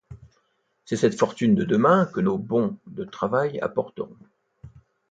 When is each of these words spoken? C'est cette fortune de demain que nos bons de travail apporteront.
C'est 0.83 0.95
cette 0.97 1.15
fortune 1.15 1.53
de 1.53 1.63
demain 1.63 2.07
que 2.07 2.21
nos 2.21 2.39
bons 2.39 2.75
de 2.87 3.03
travail 3.03 3.59
apporteront. 3.59 4.17